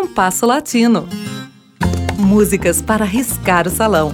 [0.00, 1.08] Compasso Latino.
[2.16, 4.12] Músicas para riscar o salão.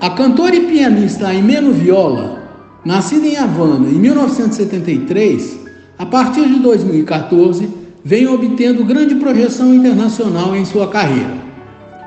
[0.00, 2.48] A cantora e pianista Aimeno Viola,
[2.82, 5.60] nascida em Havana em 1973,
[5.98, 7.68] a partir de 2014
[8.02, 11.34] vem obtendo grande projeção internacional em sua carreira.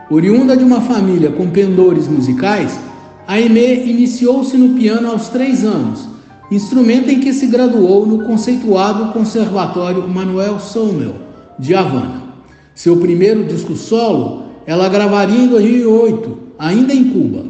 [0.09, 2.79] Oriunda de uma família com pendores musicais,
[3.27, 6.16] Aimé iniciou-se no piano aos três anos,
[6.49, 11.15] instrumento em que se graduou no conceituado Conservatório Manuel Sommel,
[11.59, 12.23] de Havana.
[12.73, 17.45] Seu primeiro disco solo ela gravaria em 2008, ainda em Cuba.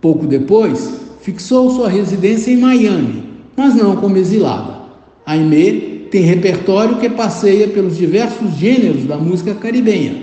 [0.00, 3.24] Pouco depois, fixou sua residência em Miami,
[3.56, 4.80] mas não como exilada.
[5.26, 5.72] Aimé
[6.10, 10.22] tem repertório que passeia pelos diversos gêneros da música caribenha,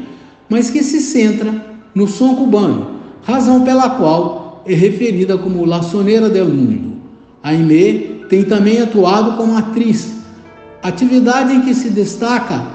[0.50, 2.92] mas que se centra no som cubano,
[3.24, 6.94] razão pela qual é referida como La Sonera del Mundo.
[7.44, 10.16] Aimee tem também atuado como atriz,
[10.82, 12.66] atividade em que se destaca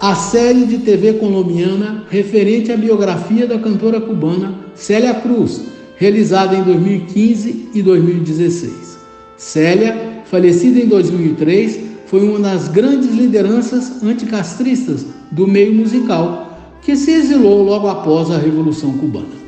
[0.00, 5.62] a série de TV colombiana referente à biografia da cantora cubana Célia Cruz,
[5.96, 8.98] realizada em 2015 e 2016.
[9.36, 17.12] Célia, falecida em 2003, foi uma das grandes lideranças anticastristas do meio musical que se
[17.12, 19.42] exilou logo após a Revolução Cubana.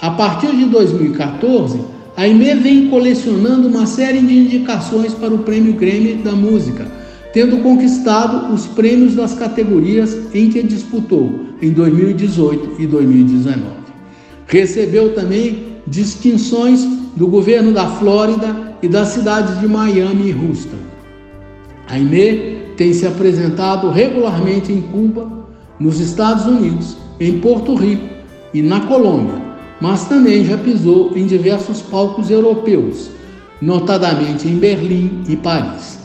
[0.00, 1.80] A partir de 2014,
[2.18, 6.84] a vem colecionando uma série de indicações para o Prêmio Grammy da Música,
[7.32, 13.62] tendo conquistado os prêmios das categorias em que disputou em 2018 e 2019.
[14.48, 20.76] Recebeu também distinções do governo da Flórida e das cidades de Miami e Houston.
[21.88, 22.00] A
[22.76, 25.46] tem se apresentado regularmente em Cuba,
[25.78, 28.08] nos Estados Unidos, em Porto Rico
[28.52, 29.47] e na Colômbia,
[29.80, 33.10] mas também já pisou em diversos palcos europeus,
[33.60, 35.98] notadamente em Berlim e Paris.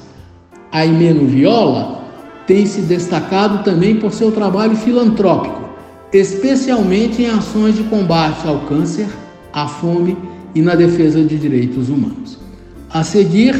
[0.72, 2.04] A Imeno Viola
[2.48, 5.70] tem se destacado também por seu trabalho filantrópico,
[6.12, 9.08] especialmente em ações de combate ao câncer,
[9.52, 10.18] à fome
[10.54, 12.38] e na defesa de direitos humanos.
[12.92, 13.56] A seguir,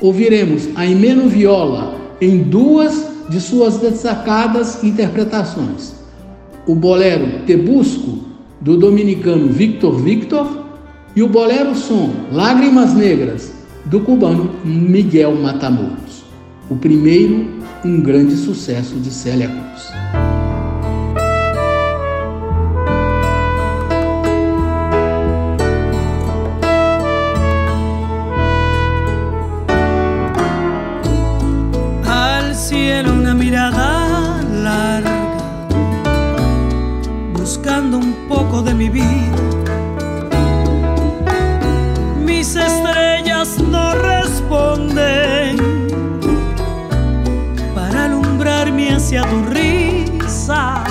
[0.00, 5.94] ouviremos a Imeno Viola em duas de suas destacadas interpretações.
[6.66, 8.20] O bolero Te Busco,
[8.60, 10.64] do dominicano Victor Victor,
[11.16, 13.52] e o bolero Som Lágrimas Negras,
[13.84, 16.24] do cubano Miguel Matamoros.
[16.68, 17.46] O primeiro,
[17.84, 20.23] um grande sucesso de Célia Cruz.
[50.44, 50.84] Risa.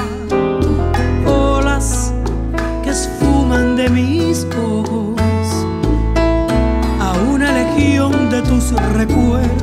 [1.25, 2.13] Olas
[2.83, 5.65] que esfuman de mis ojos
[6.99, 9.62] a una legión de tus recuerdos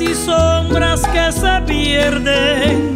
[0.00, 2.94] y sombras que se pierden.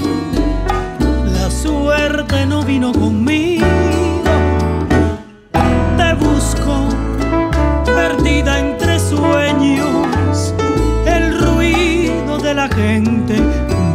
[1.32, 3.66] La suerte no vino conmigo.
[5.96, 6.88] Te busco
[7.84, 10.54] perdida entre sueños.
[11.06, 13.34] El ruido de la gente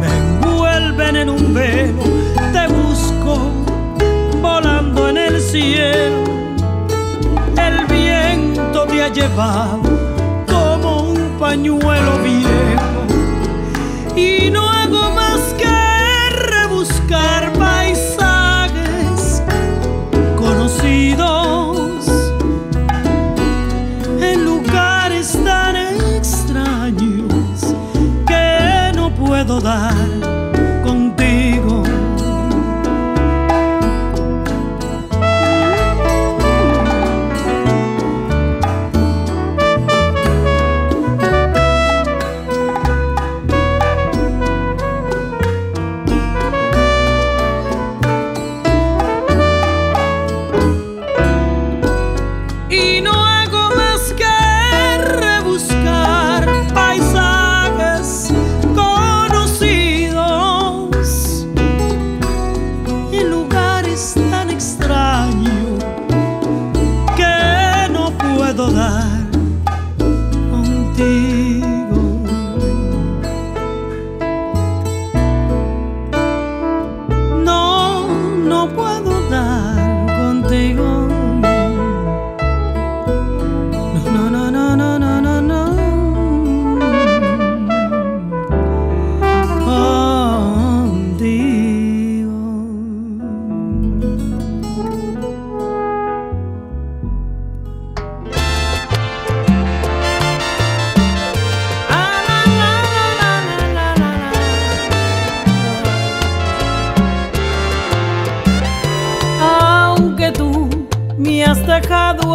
[0.00, 2.02] me envuelven en un velo.
[2.52, 3.50] Te busco
[4.42, 6.24] volando en el cielo.
[7.56, 9.87] El viento te ha llevado
[11.48, 13.06] pañuelo viejo.
[14.14, 15.27] Y no hago más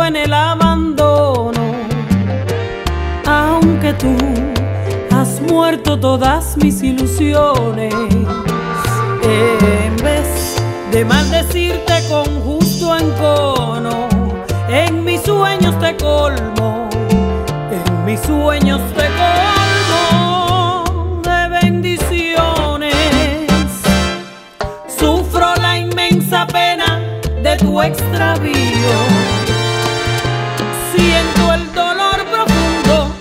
[0.05, 1.61] en el abandono,
[3.25, 4.15] aunque tú
[5.15, 7.93] has muerto todas mis ilusiones.
[9.23, 10.55] En vez
[10.91, 14.09] de maldecirte con justo encono,
[14.67, 16.89] en mis sueños te colmo,
[17.71, 20.83] en mis sueños te colmo
[21.23, 22.95] de bendiciones.
[24.99, 26.99] Sufro la inmensa pena
[27.41, 29.22] de tu extravío
[30.95, 33.11] siento el dolor profundo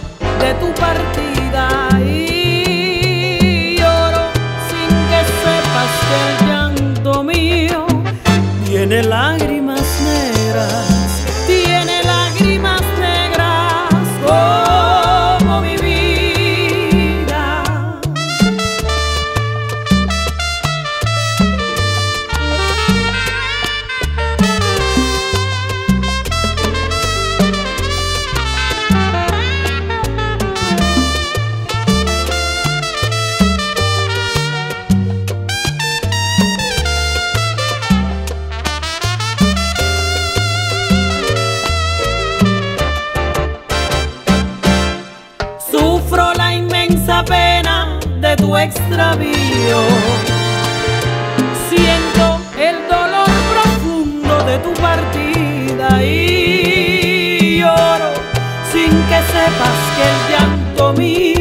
[0.40, 1.88] de tu partida.
[2.00, 2.31] Y
[48.58, 49.80] extravío.
[51.68, 58.12] Siento el dolor profundo de tu partida y lloro
[58.72, 61.31] sin que sepas que el llanto mío